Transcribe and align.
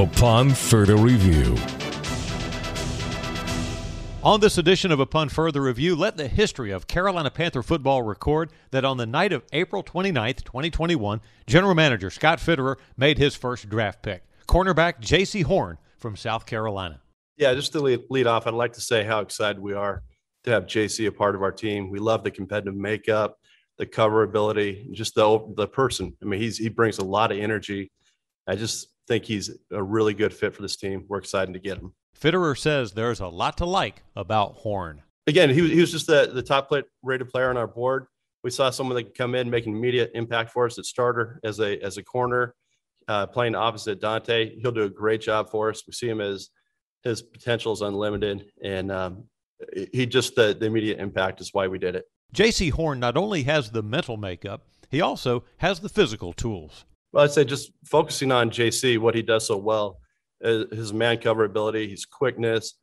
upon 0.00 0.50
further 0.50 0.96
review. 0.96 1.56
On 4.22 4.40
this 4.40 4.58
edition 4.58 4.92
of 4.92 5.00
Upon 5.00 5.28
Further 5.28 5.62
Review, 5.62 5.96
let 5.96 6.16
the 6.16 6.28
history 6.28 6.70
of 6.70 6.86
Carolina 6.86 7.30
Panther 7.30 7.62
football 7.62 8.02
record 8.02 8.50
that 8.70 8.84
on 8.84 8.98
the 8.98 9.06
night 9.06 9.32
of 9.32 9.44
April 9.52 9.82
29th, 9.82 10.44
2021, 10.44 11.20
General 11.46 11.74
Manager 11.74 12.10
Scott 12.10 12.38
Fitterer 12.38 12.76
made 12.98 13.16
his 13.16 13.34
first 13.34 13.68
draft 13.70 14.02
pick, 14.02 14.22
cornerback 14.46 15.00
Jaycee 15.00 15.44
Horn 15.44 15.78
from 15.96 16.16
South 16.16 16.44
Carolina. 16.44 17.00
Yeah, 17.38 17.54
just 17.54 17.72
to 17.72 17.80
lead, 17.80 18.00
lead 18.10 18.26
off, 18.26 18.46
I'd 18.46 18.54
like 18.54 18.74
to 18.74 18.82
say 18.82 19.04
how 19.04 19.20
excited 19.20 19.58
we 19.58 19.72
are 19.72 20.02
to 20.44 20.50
have 20.50 20.64
Jaycee 20.64 21.06
a 21.06 21.12
part 21.12 21.34
of 21.34 21.42
our 21.42 21.52
team. 21.52 21.90
We 21.90 21.98
love 21.98 22.22
the 22.24 22.30
competitive 22.30 22.76
makeup, 22.76 23.38
the 23.78 23.86
cover 23.86 24.22
ability, 24.22 24.90
just 24.92 25.14
the 25.14 25.46
the 25.56 25.66
person. 25.66 26.14
I 26.22 26.26
mean, 26.26 26.40
he's 26.40 26.58
he 26.58 26.68
brings 26.68 26.98
a 26.98 27.04
lot 27.04 27.32
of 27.32 27.38
energy. 27.38 27.90
I 28.46 28.56
just 28.56 28.88
think 29.10 29.24
he's 29.24 29.50
a 29.72 29.82
really 29.82 30.14
good 30.14 30.32
fit 30.32 30.54
for 30.54 30.62
this 30.62 30.76
team. 30.76 31.04
We're 31.08 31.18
excited 31.18 31.52
to 31.52 31.58
get 31.58 31.78
him. 31.78 31.92
Fitterer 32.18 32.56
says 32.56 32.92
there's 32.92 33.18
a 33.18 33.26
lot 33.26 33.56
to 33.58 33.64
like 33.64 34.04
about 34.14 34.54
Horn. 34.54 35.02
Again, 35.26 35.50
he, 35.50 35.68
he 35.68 35.80
was 35.80 35.90
just 35.90 36.06
the, 36.06 36.30
the 36.32 36.42
top 36.42 36.70
rated 37.02 37.28
player 37.28 37.50
on 37.50 37.56
our 37.56 37.66
board. 37.66 38.06
We 38.44 38.50
saw 38.50 38.70
someone 38.70 38.94
that 38.94 39.04
could 39.04 39.18
come 39.18 39.34
in, 39.34 39.50
make 39.50 39.66
an 39.66 39.74
immediate 39.74 40.12
impact 40.14 40.50
for 40.50 40.66
us 40.66 40.78
at 40.78 40.84
starter 40.84 41.40
as 41.42 41.58
a 41.58 41.78
as 41.80 41.98
a 41.98 42.04
corner, 42.04 42.54
uh, 43.08 43.26
playing 43.26 43.54
opposite 43.54 44.00
Donte. 44.00 44.60
He'll 44.60 44.72
do 44.72 44.84
a 44.84 44.90
great 44.90 45.20
job 45.20 45.50
for 45.50 45.70
us. 45.70 45.82
We 45.86 45.92
see 45.92 46.08
him 46.08 46.20
as 46.20 46.50
his 47.02 47.20
potential 47.20 47.72
is 47.72 47.80
unlimited, 47.80 48.46
and 48.62 48.92
um, 48.92 49.24
he 49.92 50.06
just 50.06 50.36
the, 50.36 50.56
the 50.58 50.66
immediate 50.66 51.00
impact 51.00 51.40
is 51.40 51.52
why 51.52 51.66
we 51.66 51.78
did 51.78 51.96
it. 51.96 52.04
Jaycee 52.34 52.70
Horn 52.70 53.00
not 53.00 53.16
only 53.16 53.42
has 53.42 53.72
the 53.72 53.82
mental 53.82 54.16
makeup, 54.16 54.68
he 54.88 55.00
also 55.00 55.44
has 55.58 55.80
the 55.80 55.88
physical 55.88 56.32
tools. 56.32 56.84
Well, 57.12 57.24
I'd 57.24 57.32
say 57.32 57.44
just 57.44 57.72
focusing 57.84 58.30
on 58.30 58.50
Jaycee, 58.50 58.98
what 58.98 59.14
he 59.14 59.22
does 59.22 59.46
so 59.46 59.56
well, 59.56 60.00
his 60.40 60.92
man 60.92 61.18
cover 61.18 61.44
ability, 61.44 61.88
his 61.88 62.06
quickness, 62.06 62.74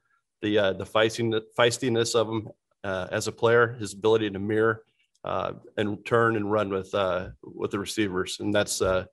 the 0.41 0.57
uh, 0.57 0.73
the 0.73 0.85
feistiness, 0.85 1.41
feistiness 1.57 2.13
of 2.13 2.27
him 2.27 2.49
uh, 2.83 3.07
as 3.11 3.27
a 3.27 3.31
player, 3.31 3.73
his 3.79 3.93
ability 3.93 4.29
to 4.29 4.39
mirror 4.39 4.83
uh, 5.23 5.53
and 5.75 6.05
turn 6.05 6.35
and 6.35 6.51
run 6.51 6.69
with 6.69 6.93
uh, 6.93 7.29
with 7.41 7.71
the 7.71 7.79
receivers, 7.79 8.37
and 8.39 8.53
that's 8.53 8.81
uh, 8.81 9.05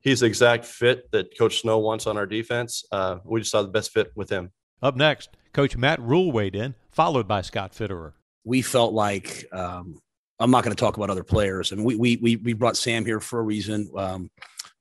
he's 0.00 0.20
the 0.20 0.26
exact 0.26 0.64
fit 0.64 1.10
that 1.12 1.36
Coach 1.36 1.60
Snow 1.60 1.78
wants 1.78 2.06
on 2.06 2.16
our 2.16 2.26
defense. 2.26 2.84
Uh, 2.90 3.18
we 3.24 3.40
just 3.40 3.50
saw 3.50 3.62
the 3.62 3.68
best 3.68 3.92
fit 3.92 4.10
with 4.14 4.30
him. 4.30 4.50
Up 4.82 4.96
next, 4.96 5.30
Coach 5.52 5.76
Matt 5.76 6.00
Rhule 6.00 6.32
weighed 6.32 6.54
in, 6.54 6.74
followed 6.90 7.28
by 7.28 7.42
Scott 7.42 7.72
Fitterer. 7.72 8.12
We 8.44 8.62
felt 8.62 8.94
like 8.94 9.44
um, 9.52 10.00
I'm 10.40 10.50
not 10.50 10.64
going 10.64 10.74
to 10.74 10.80
talk 10.80 10.96
about 10.96 11.10
other 11.10 11.24
players, 11.24 11.72
I 11.72 11.76
and 11.76 11.84
mean, 11.84 11.98
we 11.98 12.16
we 12.16 12.36
we 12.36 12.52
brought 12.52 12.76
Sam 12.76 13.04
here 13.04 13.20
for 13.20 13.38
a 13.38 13.42
reason. 13.42 13.90
Um, 13.96 14.30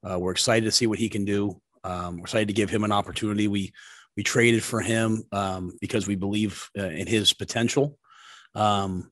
we're 0.04 0.32
excited 0.32 0.66
to 0.66 0.72
see 0.72 0.88
what 0.88 1.00
he 1.00 1.10
can 1.10 1.26
do. 1.26 1.62
Um, 1.84 2.18
we're 2.18 2.24
excited 2.24 2.48
to 2.48 2.54
give 2.54 2.70
him 2.70 2.84
an 2.84 2.92
opportunity. 2.92 3.48
We 3.48 3.74
we 4.16 4.24
traded 4.24 4.64
for 4.64 4.82
him 4.82 5.24
um, 5.32 5.78
because 5.80 6.08
we 6.08 6.16
believe 6.16 6.70
uh, 6.78 6.84
in 6.84 7.08
his 7.08 7.34
potential. 7.34 7.98
Um, 8.56 9.12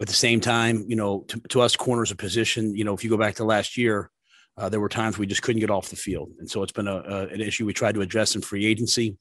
at 0.00 0.08
the 0.08 0.14
same 0.14 0.40
time, 0.40 0.84
you 0.88 0.96
know, 0.96 1.24
to, 1.28 1.40
to, 1.48 1.60
us, 1.60 1.76
corners 1.76 2.10
a 2.10 2.16
position. 2.16 2.74
You 2.74 2.84
know, 2.84 2.94
if 2.94 3.02
you 3.02 3.10
go 3.10 3.16
back 3.16 3.36
to 3.36 3.44
last 3.44 3.76
year, 3.76 4.10
uh, 4.56 4.68
there 4.68 4.80
were 4.80 4.88
times 4.88 5.18
we 5.18 5.26
just 5.26 5.42
couldn't 5.42 5.60
get 5.60 5.70
off 5.70 5.90
the 5.90 5.96
field, 5.96 6.32
and 6.38 6.50
so 6.50 6.62
it's 6.62 6.72
been 6.72 6.88
a, 6.88 6.96
a, 6.96 7.26
an 7.28 7.40
issue 7.40 7.66
we 7.66 7.74
tried 7.74 7.94
to 7.94 8.00
address 8.00 8.34
in 8.34 8.40
free 8.40 8.64
agency. 8.66 9.16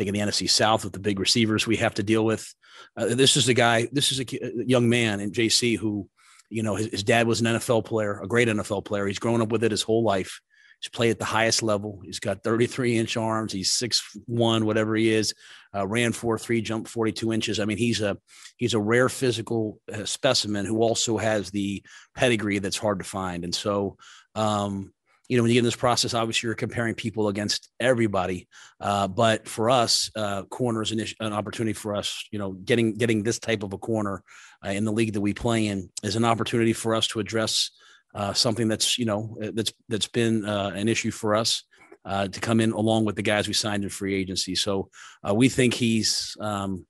Think 0.00 0.08
in 0.08 0.14
the 0.14 0.32
NFC 0.32 0.48
South 0.48 0.82
with 0.82 0.94
the 0.94 0.98
big 0.98 1.20
receivers 1.20 1.66
we 1.66 1.76
have 1.76 1.92
to 1.96 2.02
deal 2.02 2.24
with. 2.24 2.54
Uh, 2.96 3.14
this 3.14 3.36
is 3.36 3.50
a 3.50 3.54
guy. 3.54 3.86
This 3.92 4.12
is 4.12 4.20
a, 4.20 4.24
a 4.42 4.64
young 4.64 4.88
man 4.88 5.20
in 5.20 5.30
Jaycee 5.30 5.76
who, 5.76 6.08
you 6.48 6.62
know, 6.62 6.74
his, 6.74 6.86
his, 6.86 7.02
dad 7.02 7.26
was 7.26 7.42
an 7.42 7.48
NFL 7.48 7.84
player, 7.84 8.18
a 8.18 8.26
great 8.26 8.48
NFL 8.48 8.86
player. 8.86 9.06
He's 9.06 9.18
grown 9.18 9.42
up 9.42 9.52
with 9.52 9.62
it 9.62 9.72
his 9.72 9.82
whole 9.82 10.02
life. 10.02 10.40
He's 10.80 10.88
played 10.88 11.10
at 11.10 11.18
the 11.18 11.26
highest 11.26 11.62
level. 11.62 12.00
He's 12.02 12.18
got 12.18 12.42
33 12.42 12.96
inch 12.96 13.18
arms. 13.18 13.52
He's 13.52 13.74
six 13.74 14.02
one, 14.24 14.64
whatever 14.64 14.96
he 14.96 15.10
is. 15.12 15.34
Uh, 15.76 15.86
ran 15.86 16.12
four 16.12 16.38
three, 16.38 16.62
jumped 16.62 16.88
42 16.88 17.34
inches. 17.34 17.60
I 17.60 17.66
mean, 17.66 17.76
he's 17.76 18.00
a 18.00 18.16
he's 18.56 18.72
a 18.72 18.80
rare 18.80 19.10
physical 19.10 19.80
uh, 19.92 20.06
specimen 20.06 20.64
who 20.64 20.80
also 20.80 21.18
has 21.18 21.50
the 21.50 21.82
pedigree 22.14 22.58
that's 22.58 22.78
hard 22.78 23.00
to 23.00 23.04
find. 23.04 23.44
And 23.44 23.54
so, 23.54 23.98
um, 24.34 24.94
you 25.30 25.36
know, 25.36 25.44
when 25.44 25.50
you 25.50 25.54
get 25.54 25.60
in 25.60 25.64
this 25.64 25.76
process, 25.76 26.12
obviously 26.12 26.48
you're 26.48 26.56
comparing 26.56 26.96
people 26.96 27.28
against 27.28 27.70
everybody. 27.78 28.48
Uh, 28.80 29.06
but 29.06 29.46
for 29.46 29.70
us, 29.70 30.10
uh, 30.16 30.42
corner 30.42 30.82
is 30.82 30.90
an, 30.90 31.06
an, 31.20 31.32
opportunity 31.32 31.72
for 31.72 31.94
us. 31.94 32.26
You 32.32 32.40
know, 32.40 32.50
getting 32.50 32.94
getting 32.94 33.22
this 33.22 33.38
type 33.38 33.62
of 33.62 33.72
a 33.72 33.78
corner 33.78 34.24
uh, 34.66 34.70
in 34.70 34.84
the 34.84 34.90
league 34.90 35.12
that 35.12 35.20
we 35.20 35.32
play 35.32 35.68
in 35.68 35.88
is 36.02 36.16
an 36.16 36.24
opportunity 36.24 36.72
for 36.72 36.96
us 36.96 37.06
to 37.08 37.20
address 37.20 37.70
uh, 38.12 38.32
something 38.32 38.66
that's 38.66 38.98
you 38.98 39.04
know 39.04 39.38
uh, 39.40 39.52
that's 39.54 39.72
that's 39.88 40.08
been 40.08 40.44
uh, 40.44 40.72
an 40.74 40.88
issue 40.88 41.12
for 41.12 41.36
us 41.36 41.62
to 42.04 42.40
come 42.40 42.58
in 42.58 42.72
along 42.72 43.04
with 43.04 43.14
the 43.14 43.22
guys 43.22 43.46
we 43.46 43.54
signed 43.54 43.84
in 43.84 43.88
free 43.88 44.16
agency. 44.16 44.56
So 44.56 44.90
we 45.32 45.48
think 45.48 45.74
he's 45.74 46.36
um, 46.40 46.86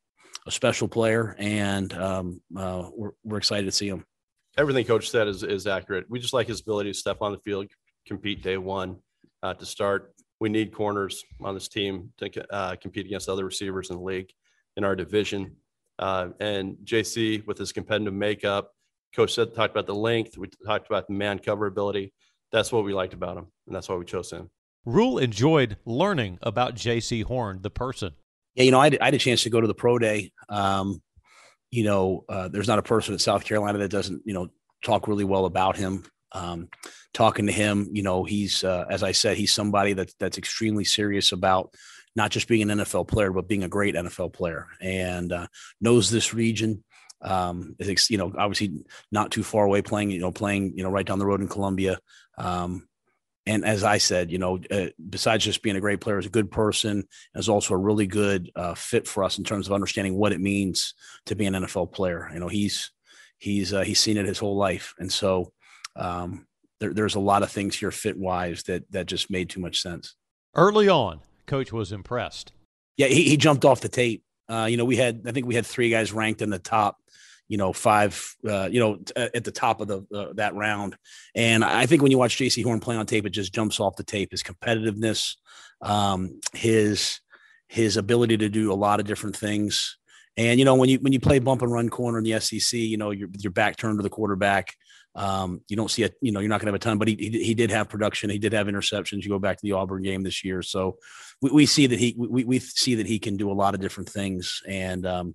a 0.47 0.51
special 0.51 0.89
player, 0.89 1.37
and 1.39 1.93
um, 1.93 2.41
we're 2.51 3.11
we're 3.23 3.37
excited 3.37 3.67
to 3.67 3.73
see 3.73 3.89
him. 3.89 4.07
Everything 4.57 4.87
Coach 4.87 5.11
said 5.11 5.29
is 5.29 5.43
is 5.43 5.67
accurate. 5.67 6.07
We 6.09 6.21
just 6.21 6.33
like 6.33 6.49
his 6.49 6.61
ability 6.61 6.93
to 6.93 6.99
step 6.99 7.19
on 7.21 7.33
the 7.33 7.39
field, 7.41 7.67
compete 8.11 8.43
day 8.43 8.57
one 8.57 8.97
to 9.43 9.65
start. 9.65 10.15
We 10.41 10.49
need 10.49 10.73
corners 10.73 11.23
on 11.43 11.55
this 11.55 11.69
team 11.69 12.13
to 12.19 12.77
compete 12.81 13.07
against 13.07 13.29
other 13.29 13.45
receivers 13.45 13.91
in 13.91 13.97
the 13.97 14.03
league 14.03 14.31
in 14.77 14.85
our 14.85 14.97
division. 14.97 15.57
and 15.99 16.77
Jaycee 16.85 17.47
with 17.47 17.59
his 17.59 17.73
competitive 17.73 18.15
makeup 18.15 18.73
Coach 19.15 19.35
said 19.35 19.55
talked 19.55 19.73
about 19.73 19.87
the 19.87 19.95
length. 19.95 20.39
We 20.39 20.49
talked 20.65 20.87
about 20.87 21.07
the 21.09 21.15
man 21.15 21.39
cover 21.39 21.67
ability. 21.67 22.13
That's 22.53 22.73
what 22.73 22.85
we 22.85 22.93
liked 22.93 23.15
about 23.15 23.37
him, 23.37 23.47
and 23.67 23.75
that's 23.75 23.89
why 23.89 23.97
we 23.97 24.05
chose 24.05 24.31
him. 24.31 24.51
Rhule 24.85 25.19
enjoyed 25.19 25.77
learning 25.85 26.39
about 26.43 26.75
Jaycee 26.75 27.25
Horn, 27.25 27.61
the 27.63 27.71
person. 27.71 28.13
Yeah, 28.55 28.65
you 28.65 28.71
know, 28.71 28.81
I, 28.81 28.91
I 29.01 29.07
had 29.07 29.15
a 29.15 29.19
chance 29.19 29.43
to 29.45 29.51
go 29.51 29.61
to 29.61 29.67
the 29.67 29.75
pro 29.75 29.99
day. 29.99 30.33
Um, 30.49 31.03
you 31.71 31.85
know, 31.85 32.25
uh, 32.29 32.49
there's 32.49 32.67
not 32.67 32.79
a 32.79 32.83
person 32.83 33.13
in 33.13 33.19
South 33.19 33.45
Carolina 33.45 33.79
that 33.79 33.91
doesn't, 33.91 34.23
you 34.25 34.35
know, 34.35 34.49
talk 34.83 35.07
really 35.07 35.25
well 35.25 35.45
about 35.45 35.77
him. 35.77 36.05
Um, 36.33 36.69
talking 37.13 37.47
to 37.47 37.53
him, 37.53 37.89
you 37.93 38.03
know, 38.03 38.25
he's, 38.25 38.65
uh, 38.65 38.87
as 38.89 39.03
I 39.03 39.13
said, 39.13 39.37
he's 39.37 39.53
somebody 39.53 39.93
that's 39.93 40.15
that's 40.19 40.39
extremely 40.39 40.85
serious 40.85 41.33
about 41.33 41.75
not 42.17 42.31
just 42.31 42.49
being 42.49 42.69
an 42.71 42.79
NFL 42.79 43.09
player, 43.09 43.33
but 43.33 43.49
being 43.49 43.65
a 43.65 43.69
great 43.69 43.95
NFL 43.95 44.33
player, 44.33 44.67
and 44.81 45.33
uh, 45.33 45.47
knows 45.81 46.11
this 46.11 46.35
region 46.35 46.85
um, 47.23 47.77
you 48.09 48.17
know 48.19 48.33
obviously 48.37 48.85
not 49.13 49.31
too 49.31 49.43
far 49.43 49.65
away 49.65 49.83
playing 49.83 50.11
you 50.11 50.21
know 50.21 50.33
playing 50.33 50.73
you 50.77 50.83
know 50.83 50.91
right 50.91 51.07
down 51.07 51.19
the 51.19 51.27
road 51.27 51.41
in 51.41 51.49
Columbia. 51.49 51.99
Um, 52.39 52.87
and 53.47 53.65
as 53.65 53.85
I 53.85 53.99
said, 53.99 54.31
you 54.31 54.39
know, 54.39 54.61
uh, 54.71 54.89
besides 55.09 55.45
just 55.45 55.63
being 55.63 55.75
a 55.75 55.81
great 55.81 56.01
player, 56.01 56.19
is 56.19 56.27
a 56.27 56.31
good 56.31 56.51
person, 56.51 57.05
is 57.35 57.49
also 57.49 57.75
a 57.75 57.79
really 57.79 58.07
good 58.07 58.51
uh, 58.55 58.75
fit 58.75 59.09
for 59.09 59.25
us 59.25 59.39
in 59.39 59.45
terms 59.45 59.67
of 59.67 59.73
understanding 59.73 60.15
what 60.15 60.33
it 60.33 60.41
means 60.41 60.95
to 61.27 61.35
be 61.35 61.47
an 61.47 61.55
NFL 61.55 61.91
player. 61.93 62.31
You 62.33 62.39
know, 62.39 62.49
he's 62.49 62.93
he's 63.39 63.73
uh, 63.73 63.83
he's 63.83 63.99
seen 63.99 64.19
it 64.19 64.27
his 64.27 64.39
whole 64.39 64.57
life, 64.57 64.95
and 64.99 65.13
so 65.13 65.53
um, 65.97 66.47
there, 66.81 66.93
there's 66.93 67.15
a 67.15 67.21
lot 67.21 67.43
of 67.43 67.51
things 67.51 67.77
here 67.77 67.91
fit 67.91 68.19
wise 68.19 68.65
that 68.65 68.91
that 68.93 69.07
just 69.07 69.31
made 69.31 69.51
too 69.51 69.61
much 69.61 69.81
sense. 69.81 70.17
Early 70.55 70.89
on, 70.89 71.21
coach 71.47 71.73
was 71.73 71.93
impressed. 71.93 72.53
Yeah, 72.97 73.07
he, 73.07 73.23
he 73.25 73.37
jumped 73.37 73.65
off 73.65 73.81
the 73.81 73.89
tape. 73.89 74.25
Uh, 74.49 74.67
you 74.69 74.77
know, 74.77 74.85
we 74.85 74.97
had 74.97 75.23
I 75.27 75.33
think 75.33 75.47
we 75.47 75.55
had 75.55 75.67
three 75.67 75.91
guys 75.91 76.13
ranked 76.13 76.43
in 76.43 76.51
the 76.51 76.59
top 76.59 76.97
you 77.51 77.57
know, 77.57 77.73
five, 77.73 78.37
uh, 78.49 78.69
you 78.71 78.79
know, 78.79 78.95
t- 78.95 79.13
at 79.17 79.43
the 79.43 79.51
top 79.51 79.81
of 79.81 79.89
the 79.89 80.07
uh, 80.15 80.33
that 80.35 80.55
round. 80.55 80.97
And 81.35 81.65
I 81.65 81.85
think 81.85 82.01
when 82.01 82.13
you 82.13 82.17
watch 82.17 82.37
Jaycee 82.37 82.63
Horn 82.63 82.79
play 82.79 82.95
on 82.95 83.05
tape, 83.07 83.27
it 83.27 83.31
just 83.31 83.53
jumps 83.53 83.81
off 83.81 83.97
the 83.97 84.05
tape. 84.05 84.31
His 84.31 84.45
competitiveness, 84.45 85.35
um, 85.83 86.41
his 86.55 87.19
his 87.67 87.97
ability 87.97 88.37
to 88.39 88.49
do 88.49 88.73
a 88.73 88.75
lot 88.75 89.01
of 89.01 89.07
different 89.07 89.37
things. 89.37 89.99
And 90.37 90.61
you 90.61 90.65
know, 90.65 90.77
when 90.77 90.89
you 90.89 91.01
when 91.01 91.13
you 91.13 91.19
play 91.19 91.41
bump 91.41 91.63
and 91.63 91.73
run 91.73 91.89
corner 91.89 92.19
in 92.19 92.25
the 92.25 92.39
SEC, 92.39 92.79
you 92.79 92.97
know, 92.97 93.11
your 93.11 93.29
your 93.37 93.51
back 93.51 93.77
turned 93.77 93.99
to 93.99 94.05
the 94.05 94.09
quarterback. 94.09 94.77
Um, 95.15 95.63
you 95.69 95.77
don't 95.77 95.91
see 95.91 96.05
it, 96.05 96.15
you 96.21 96.31
know, 96.31 96.41
you're 96.41 96.49
not 96.49 96.61
going 96.61 96.67
to 96.67 96.73
have 96.73 96.77
a 96.77 96.79
ton, 96.79 96.99
but 96.99 97.09
he, 97.09 97.17
he, 97.17 97.45
he 97.45 97.55
did 97.55 97.71
have 97.71 97.89
production. 97.89 98.31
He 98.31 98.39
did 98.39 98.53
have 98.53 98.69
interceptions. 98.69 99.25
You 99.25 99.31
go 99.31 99.39
back 99.39 99.57
to 99.57 99.63
the 99.63 99.73
Auburn 99.73 100.03
game 100.03 100.23
this 100.23 100.45
year, 100.45 100.63
so 100.63 100.99
we, 101.43 101.51
we 101.51 101.67
see 101.67 101.87
that 101.89 101.99
he 101.99 102.15
we, 102.17 102.45
we 102.45 102.59
see 102.61 102.95
that 102.97 103.07
he 103.07 103.19
can 103.19 103.37
do 103.37 103.51
a 103.51 103.55
lot 103.55 103.75
of 103.75 103.81
different 103.81 104.09
things. 104.09 104.63
And 104.69 105.05
um, 105.07 105.35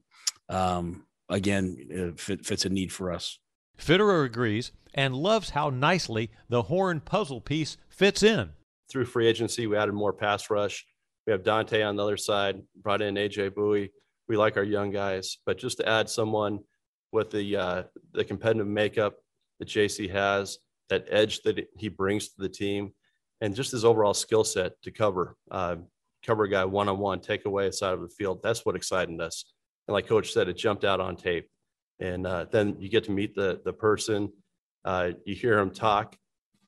um, 0.50 1.05
again 1.29 2.13
fit, 2.17 2.45
fits 2.45 2.65
a 2.65 2.69
need 2.69 2.94
for 2.94 3.11
us. 3.11 3.39
Fitterer 3.77 4.25
agrees 4.25 4.71
and 4.94 5.15
loves 5.15 5.50
how 5.50 5.69
nicely 5.69 6.31
the 6.47 6.63
horn 6.63 7.01
puzzle 7.01 7.41
piece 7.41 7.77
fits 7.89 8.23
in. 8.23 8.51
Through 8.89 9.05
free 9.05 9.27
agency, 9.27 9.67
we 9.67 9.75
added 9.75 9.94
more 9.94 10.13
pass 10.13 10.50
rush. 10.50 10.85
We 11.27 11.31
have 11.31 11.44
Donte 11.44 11.85
on 11.85 11.95
the 11.95 12.03
other 12.03 12.17
side, 12.17 12.61
brought 12.81 13.01
in 13.01 13.15
AJ 13.15 13.51
Bouye. 13.51 13.89
We 14.27 14.38
like 14.38 14.57
our 14.57 14.63
young 14.63 14.91
guys, 14.91 15.38
but 15.45 15.57
just 15.57 15.77
to 15.77 15.89
add 15.89 16.09
someone 16.09 16.59
with 17.11 17.31
the 17.31 17.55
uh, 17.55 17.83
the 18.13 18.23
competitive 18.23 18.67
makeup 18.67 19.15
that 19.59 19.67
Jaycee 19.67 20.09
has, 20.11 20.59
that 20.89 21.07
edge 21.09 21.41
that 21.43 21.67
he 21.77 21.89
brings 21.89 22.29
to 22.29 22.41
the 22.41 22.49
team, 22.49 22.93
and 23.41 23.55
just 23.55 23.71
his 23.71 23.85
overall 23.85 24.13
skill 24.13 24.43
set 24.43 24.81
to 24.83 24.91
cover 24.91 25.35
uh, 25.51 25.77
cover 26.25 26.45
a 26.45 26.49
guy 26.49 26.65
one 26.65 26.89
on 26.89 26.97
one, 26.97 27.19
take 27.19 27.45
away 27.45 27.69
side 27.71 27.93
of 27.93 28.01
the 28.01 28.09
field. 28.09 28.39
That's 28.41 28.65
what 28.65 28.75
excited 28.75 29.19
us. 29.21 29.45
And 29.87 29.93
like 29.93 30.07
Coach 30.07 30.31
said, 30.33 30.49
it 30.49 30.57
jumped 30.57 30.83
out 30.83 30.99
on 30.99 31.15
tape. 31.15 31.49
And 31.99 32.25
uh, 32.25 32.45
then 32.51 32.75
you 32.79 32.89
get 32.89 33.03
to 33.05 33.11
meet 33.11 33.35
the 33.35 33.61
the 33.63 33.73
person. 33.73 34.31
Uh, 34.83 35.11
you 35.25 35.33
hear 35.33 35.57
him 35.57 35.71
talk, 35.71 36.15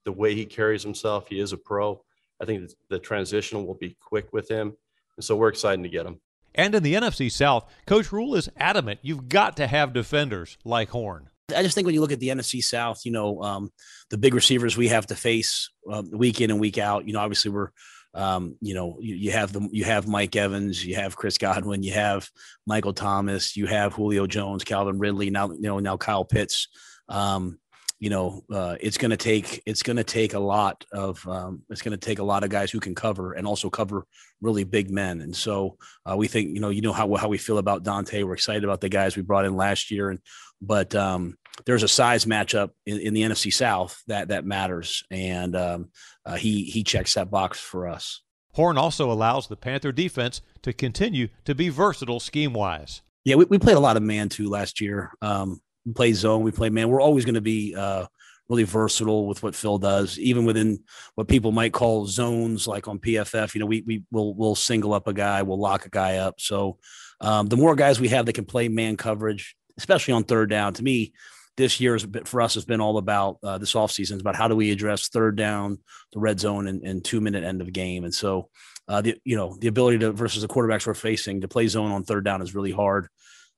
the 0.05 0.11
way 0.11 0.33
he 0.33 0.45
carries 0.45 0.83
himself. 0.83 1.27
He 1.27 1.39
is 1.39 1.53
a 1.53 1.57
pro. 1.57 2.01
I 2.41 2.45
think 2.45 2.69
the 2.89 2.99
transition 2.99 3.65
will 3.65 3.75
be 3.75 3.97
quick 3.99 4.31
with 4.31 4.49
him. 4.49 4.73
And 5.17 5.23
so 5.23 5.35
we're 5.35 5.49
excited 5.49 5.83
to 5.83 5.89
get 5.89 6.05
him. 6.05 6.19
And 6.55 6.73
in 6.73 6.81
the 6.81 6.95
NFC 6.95 7.31
South, 7.31 7.69
Coach 7.85 8.11
Rhule 8.11 8.35
is 8.35 8.49
adamant 8.57 8.99
you've 9.03 9.29
got 9.29 9.57
to 9.57 9.67
have 9.67 9.93
defenders 9.93 10.57
like 10.63 10.89
Horn. 10.89 11.29
I 11.55 11.63
just 11.63 11.75
think 11.75 11.85
when 11.85 11.95
you 11.95 12.01
look 12.01 12.11
at 12.11 12.19
the 12.19 12.29
NFC 12.29 12.61
South, 12.61 13.05
you 13.05 13.11
know, 13.11 13.41
um, 13.41 13.71
the 14.09 14.17
big 14.17 14.33
receivers 14.33 14.75
we 14.75 14.89
have 14.89 15.07
to 15.07 15.15
face 15.15 15.69
um, 15.91 16.09
week 16.11 16.41
in 16.41 16.51
and 16.51 16.59
week 16.59 16.77
out. 16.77 17.07
You 17.07 17.13
know, 17.13 17.19
obviously 17.19 17.51
we're, 17.51 17.69
um, 18.13 18.57
you 18.61 18.73
know, 18.73 18.97
you, 18.99 19.15
you, 19.15 19.31
have 19.31 19.53
the 19.53 19.67
you 19.71 19.85
have 19.85 20.07
Mike 20.07 20.35
Evans, 20.35 20.85
you 20.85 20.95
have 20.95 21.15
Chris 21.15 21.37
Godwin, 21.37 21.83
you 21.83 21.93
have 21.93 22.29
Michael 22.65 22.93
Thomas, 22.93 23.55
you 23.55 23.65
have 23.67 23.93
Julio 23.93 24.27
Jones, 24.27 24.65
Calvin 24.65 24.99
Ridley, 24.99 25.29
now 25.29 25.51
you 25.51 25.61
know 25.61 25.79
now 25.79 25.95
Kyle 25.95 26.25
Pitts. 26.25 26.67
Um, 27.07 27.59
you 27.99 28.11
know, 28.11 28.43
uh, 28.51 28.75
it's 28.79 28.97
going 28.97 29.11
to 29.11 29.17
take 29.17 29.63
it's 29.65 29.81
going 29.81 29.97
to 29.97 30.03
take 30.03 30.33
a 30.33 30.39
lot 30.39 30.85
of 30.91 31.27
um, 31.27 31.63
it's 31.69 31.81
going 31.81 31.97
to 31.97 32.05
take 32.05 32.19
a 32.19 32.23
lot 32.23 32.43
of 32.43 32.49
guys 32.49 32.69
who 32.69 32.79
can 32.79 32.93
cover 32.93 33.33
and 33.33 33.47
also 33.47 33.69
cover 33.69 34.05
really 34.39 34.63
big 34.63 34.91
men. 34.91 35.21
And 35.21 35.35
so 35.35 35.77
uh, 36.09 36.15
we 36.15 36.27
think 36.27 36.53
you 36.53 36.59
know 36.59 36.69
you 36.69 36.81
know 36.81 36.93
how 36.93 37.13
how 37.15 37.27
we 37.27 37.37
feel 37.37 37.57
about 37.57 37.83
Donte. 37.83 38.23
We're 38.23 38.33
excited 38.33 38.63
about 38.63 38.81
the 38.81 38.89
guys 38.89 39.15
we 39.15 39.23
brought 39.23 39.45
in 39.45 39.55
last 39.55 39.89
year, 39.89 40.11
and 40.11 40.19
but 40.61 40.93
um, 40.93 41.37
there's 41.65 41.83
a 41.83 41.87
size 41.87 42.25
matchup 42.25 42.69
in, 42.85 42.99
in, 42.99 43.13
the 43.13 43.23
NFC 43.23 43.51
South 43.51 44.01
that 44.07 44.27
that 44.27 44.45
matters, 44.45 45.03
and 45.09 45.55
um, 45.55 45.89
uh, 46.25 46.35
he 46.35 46.65
he 46.65 46.83
checks 46.83 47.15
that 47.15 47.31
box 47.31 47.59
for 47.59 47.87
us. 47.87 48.21
Horn 48.53 48.77
also 48.77 49.11
allows 49.11 49.47
the 49.47 49.55
Panther 49.55 49.91
defense 49.91 50.41
to 50.63 50.73
continue 50.73 51.29
to 51.45 51.55
be 51.55 51.69
versatile 51.69 52.19
scheme 52.19 52.53
wise. 52.53 53.01
Yeah, 53.23 53.35
we, 53.35 53.45
we 53.45 53.59
played 53.59 53.77
a 53.77 53.81
lot 53.81 53.97
of 53.97 54.03
man 54.03 54.29
too 54.29 54.49
last 54.49 54.81
year. 54.81 55.11
Um, 55.21 55.61
we 55.87 55.93
play 55.93 56.11
zone, 56.11 56.43
we 56.43 56.51
play 56.51 56.69
man. 56.69 56.89
We're 56.89 57.01
always 57.01 57.23
going 57.23 57.35
to 57.35 57.41
be 57.41 57.73
uh, 57.73 58.05
really 58.49 58.63
versatile 58.63 59.25
with 59.25 59.41
what 59.41 59.55
Phil 59.55 59.77
does, 59.77 60.19
even 60.19 60.43
within 60.43 60.83
what 61.15 61.29
people 61.29 61.53
might 61.53 61.71
call 61.71 62.05
zones, 62.05 62.67
like 62.67 62.89
on 62.89 62.99
PFF. 62.99 63.55
You 63.55 63.61
know, 63.61 63.65
we 63.65 63.81
we 63.87 64.03
will 64.11 64.35
we'll 64.35 64.55
single 64.55 64.93
up 64.93 65.07
a 65.07 65.13
guy, 65.13 65.41
we'll 65.43 65.59
lock 65.59 65.85
a 65.85 65.89
guy 65.89 66.17
up. 66.17 66.41
So 66.41 66.77
um, 67.21 67.47
the 67.47 67.55
more 67.55 67.75
guys 67.75 67.99
we 67.99 68.09
have 68.09 68.25
that 68.25 68.33
can 68.33 68.45
play 68.45 68.67
man 68.67 68.97
coverage, 68.97 69.55
especially 69.77 70.13
on 70.13 70.25
third 70.25 70.49
down, 70.49 70.73
to 70.73 70.83
me, 70.83 71.13
this 71.55 71.79
year 71.79 71.97
for 72.25 72.41
us 72.41 72.53
has 72.55 72.65
been 72.65 72.81
all 72.81 72.97
about 72.97 73.37
uh, 73.43 73.57
this 73.57 73.73
offseason 73.73 74.15
is 74.15 74.21
about 74.21 74.35
how 74.35 74.49
do 74.49 74.55
we 74.55 74.71
address 74.71 75.07
third 75.07 75.37
down, 75.37 75.79
the 76.11 76.19
red 76.19 76.39
zone, 76.39 76.67
and, 76.67 76.83
and 76.83 77.03
two 77.03 77.21
minute 77.21 77.45
end 77.45 77.61
of 77.61 77.71
game. 77.71 78.03
And 78.03 78.13
so, 78.13 78.49
uh, 78.89 79.01
the 79.01 79.17
you 79.23 79.37
know 79.37 79.55
the 79.59 79.67
ability 79.67 79.99
to 79.99 80.11
versus 80.11 80.41
the 80.41 80.49
quarterbacks 80.49 80.85
we're 80.85 80.93
facing 80.93 81.41
to 81.41 81.47
play 81.47 81.67
zone 81.67 81.91
on 81.91 82.03
third 82.03 82.25
down 82.25 82.41
is 82.41 82.53
really 82.53 82.73
hard. 82.73 83.07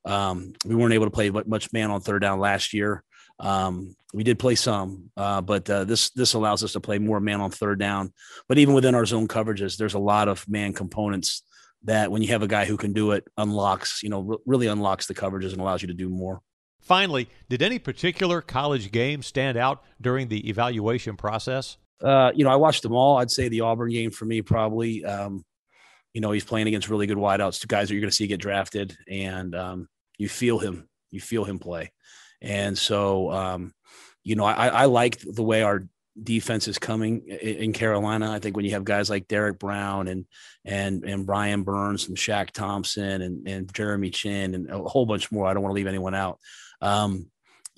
Um, 0.05 0.53
we 0.65 0.75
weren't 0.75 0.93
able 0.93 1.05
to 1.05 1.11
play 1.11 1.29
much 1.29 1.71
man 1.73 1.91
on 1.91 2.01
third 2.01 2.21
down 2.21 2.39
last 2.39 2.73
year. 2.73 3.03
Um, 3.39 3.95
we 4.13 4.23
did 4.23 4.39
play 4.39 4.55
some, 4.55 5.11
uh, 5.15 5.41
but 5.41 5.69
uh, 5.69 5.83
this 5.85 6.09
this 6.11 6.33
allows 6.33 6.63
us 6.63 6.73
to 6.73 6.79
play 6.79 6.99
more 6.99 7.19
man 7.19 7.41
on 7.41 7.51
third 7.51 7.79
down. 7.79 8.11
But 8.47 8.57
even 8.57 8.73
within 8.73 8.95
our 8.95 9.05
zone 9.05 9.27
coverages, 9.27 9.77
there's 9.77 9.93
a 9.93 9.99
lot 9.99 10.27
of 10.27 10.47
man 10.49 10.73
components 10.73 11.43
that 11.83 12.11
when 12.11 12.21
you 12.21 12.29
have 12.29 12.41
a 12.41 12.47
guy 12.47 12.65
who 12.65 12.75
can 12.75 12.91
do 12.91 13.11
it, 13.11 13.25
unlocks 13.37 14.01
you 14.03 14.09
know 14.09 14.39
really 14.45 14.67
unlocks 14.67 15.07
the 15.07 15.15
coverages 15.15 15.51
and 15.51 15.61
allows 15.61 15.81
you 15.81 15.87
to 15.87 15.93
do 15.93 16.09
more. 16.09 16.41
Finally, 16.81 17.29
did 17.49 17.61
any 17.61 17.77
particular 17.79 18.41
college 18.41 18.91
game 18.91 19.21
stand 19.21 19.57
out 19.57 19.83
during 20.01 20.27
the 20.27 20.49
evaluation 20.49 21.15
process? 21.15 21.77
Uh, 22.01 22.31
you 22.33 22.43
know, 22.43 22.49
I 22.49 22.55
watched 22.55 22.83
them 22.83 22.93
all. 22.93 23.17
I'd 23.17 23.31
say 23.31 23.49
the 23.49 23.61
Auburn 23.61 23.91
game 23.91 24.11
for 24.11 24.25
me 24.25 24.41
probably. 24.41 25.05
Um, 25.05 25.45
you 26.13 26.21
know, 26.21 26.31
he's 26.31 26.43
playing 26.43 26.67
against 26.67 26.89
really 26.89 27.07
good 27.07 27.17
wideouts, 27.17 27.59
two 27.59 27.67
guys 27.67 27.87
that 27.87 27.93
you're 27.93 28.01
going 28.01 28.09
to 28.09 28.15
see 28.15 28.27
get 28.27 28.39
drafted, 28.39 28.97
and 29.07 29.55
um, 29.55 29.89
you 30.17 30.29
feel 30.29 30.59
him, 30.59 30.89
you 31.11 31.19
feel 31.19 31.43
him 31.43 31.59
play. 31.59 31.91
And 32.41 32.77
so, 32.77 33.31
um, 33.31 33.73
you 34.23 34.35
know, 34.35 34.45
I, 34.45 34.67
I 34.67 34.85
like 34.85 35.19
the 35.19 35.43
way 35.43 35.61
our 35.63 35.87
defense 36.21 36.67
is 36.67 36.77
coming 36.77 37.27
in 37.27 37.73
Carolina. 37.73 38.31
I 38.31 38.39
think 38.39 38.55
when 38.55 38.65
you 38.65 38.71
have 38.71 38.83
guys 38.83 39.09
like 39.09 39.27
Derrick 39.27 39.59
Brown 39.59 40.07
and 40.07 40.25
and 40.65 41.03
and 41.03 41.25
Brian 41.25 41.63
Burns 41.63 42.07
and 42.07 42.17
Shaq 42.17 42.51
Thompson 42.51 43.21
and 43.21 43.47
and 43.47 43.73
Jeremy 43.73 44.09
Chinn 44.09 44.55
and 44.55 44.69
a 44.69 44.79
whole 44.79 45.05
bunch 45.05 45.31
more, 45.31 45.47
I 45.47 45.53
don't 45.53 45.63
want 45.63 45.71
to 45.71 45.75
leave 45.75 45.87
anyone 45.87 46.15
out. 46.15 46.39
Um, 46.81 47.29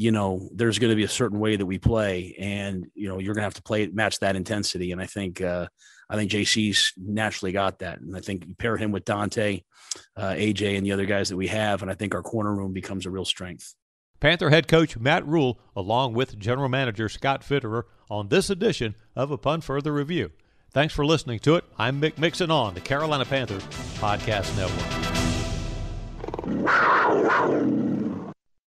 you 0.02 0.12
know, 0.12 0.50
there's 0.52 0.80
going 0.80 0.90
to 0.90 0.96
be 0.96 1.04
a 1.04 1.08
certain 1.08 1.40
way 1.40 1.56
that 1.56 1.66
we 1.66 1.78
play, 1.78 2.36
and 2.40 2.88
you 2.96 3.08
know, 3.08 3.20
you're 3.20 3.36
going 3.36 3.42
to 3.42 3.46
have 3.46 3.54
to 3.54 3.62
play 3.62 3.86
match 3.86 4.18
that 4.20 4.36
intensity. 4.36 4.92
And 4.92 5.00
I 5.00 5.06
think 5.06 5.42
uh, 5.42 5.68
I 6.10 6.16
think 6.16 6.32
Jaycee's 6.32 6.94
naturally 6.98 7.52
got 7.52 7.78
that. 7.80 8.02
And 8.02 8.18
I 8.18 8.20
think 8.20 8.48
you 8.48 8.56
pair 8.56 8.78
him 8.78 8.92
with 8.92 9.06
Donte, 9.06 9.64
uh, 10.18 10.32
AJ, 10.32 10.76
and 10.76 10.84
the 10.84 10.94
other 10.94 11.06
guys 11.06 11.30
that 11.30 11.38
we 11.38 11.50
have, 11.50 11.84
and 11.84 11.92
I 11.92 11.94
think 11.94 12.16
our 12.16 12.24
corner 12.24 12.52
room 12.52 12.74
becomes 12.74 13.06
a 13.06 13.12
real 13.12 13.26
strength. 13.26 13.76
Panther 14.20 14.50
head 14.50 14.68
coach 14.68 14.98
Matt 14.98 15.24
Rhule, 15.28 15.60
along 15.76 16.16
with 16.16 16.40
general 16.40 16.68
manager 16.68 17.08
Scott 17.08 17.44
Fitterer, 17.44 17.84
on 18.10 18.30
this 18.30 18.50
edition 18.50 18.96
of 19.16 19.30
Upon 19.30 19.62
Further 19.62 19.94
Review. 19.94 20.32
Thanks 20.72 20.96
for 20.96 21.06
listening 21.06 21.38
to 21.40 21.58
it. 21.58 21.64
I'm 21.78 22.02
Mick 22.02 22.18
Mixon 22.18 22.50
on 22.50 22.74
the 22.74 22.82
Carolina 22.82 23.26
Panthers 23.26 23.64
Podcast 24.00 24.58
Network. 26.58 27.81